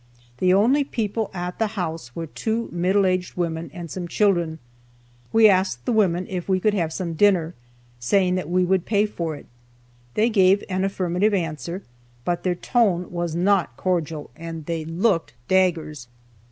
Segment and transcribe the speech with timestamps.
[0.39, 4.57] The only people at the house were two middle aged women and some children.
[5.31, 7.53] We asked the women if we could have some dinner,
[7.99, 9.45] saying that we would pay for it.
[10.15, 11.83] They gave an affirmative answer,
[12.25, 16.07] but their tone was not cordial and they looked "daggers."